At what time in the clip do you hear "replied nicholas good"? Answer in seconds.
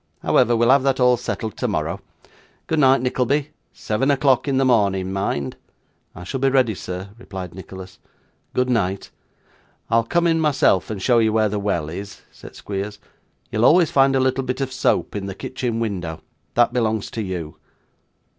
7.19-8.67